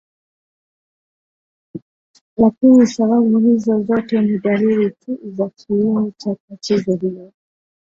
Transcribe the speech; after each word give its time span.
Lakini 2.37 2.87
sababu 2.87 3.39
hizo 3.39 3.81
zote 3.83 4.21
ni 4.21 4.39
dalili 4.39 4.89
tu 4.91 5.19
za 5.23 5.49
kiini 5.49 6.13
cha 6.17 6.35
tatizo 6.49 6.95
hilo 6.95 7.31